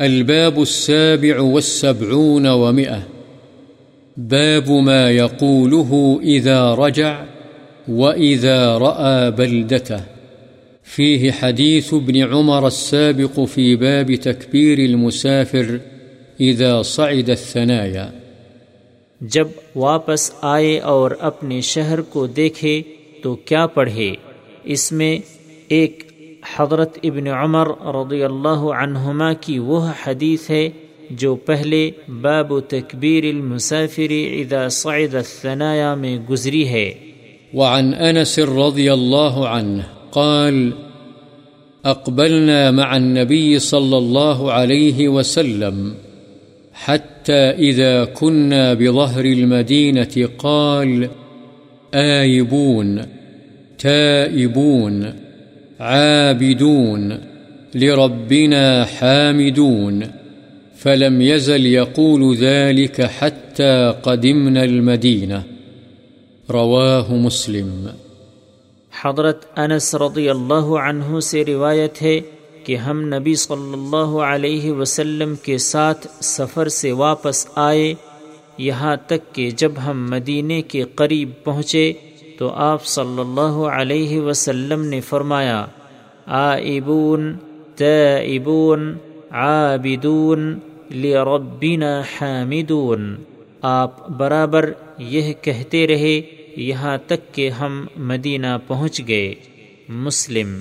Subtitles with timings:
[0.00, 3.08] الباب السابع والسبعون ومئة.
[4.16, 7.24] باب ما يقوله إذا رجع
[7.88, 10.00] وإذا رأى بلدته.
[10.84, 15.78] فيه حديث ابن عمر السابق في باب تكبير المسافر
[16.40, 18.10] إذا صعد الثنايا.
[19.20, 22.82] جب واپس آئے اور اپنے شہر کو دیکھے
[23.22, 24.14] تو کیا پڑھے؟
[24.64, 25.18] اس میں
[25.68, 26.07] ایک
[26.56, 30.68] حضرت ابن عمر رضی اللہ عنہما کی وہ حدیث ہے
[31.10, 36.94] جو پہلے باب تکبیر المسافر اذا صعد الثنايا میں گزری ہے۔
[37.54, 40.70] وعن أنس رضي الله عنه قال
[41.84, 45.88] أقبلنا مع النبي صلى الله عليه وسلم
[46.86, 51.06] حتى إذا كنا بظهر المدينة قال
[51.92, 52.98] آيبون
[53.82, 55.02] تائبون۔
[55.80, 57.12] عابدون،
[57.74, 60.02] لربنا حامدون.
[60.82, 65.40] فلم يزل يقول ذلك حتى قدمنا المدينة.
[66.50, 67.86] رواه مسلم.
[69.02, 72.20] حضرت انس رضی اللہ عنہ سے روایت ہے
[72.64, 77.94] کہ ہم نبی صلی اللہ علیہ وسلم کے ساتھ سفر سے واپس آئے،
[78.58, 81.92] یہاں تک کہ جب ہم مدینے کے قریب پہنچے
[82.38, 85.66] تو آپ صلی اللہ علیہ وسلم نے فرمایا،
[86.26, 87.34] آئبون،
[87.76, 88.94] تائبون،
[89.30, 90.58] عابدون،
[90.94, 93.16] لربنا حامدون۔
[93.62, 96.20] آپ برابر یہ کہتے رہے،
[96.56, 99.34] یہاں تک کہ ہم مدینہ پہنچ گئے۔
[99.88, 100.58] مسلم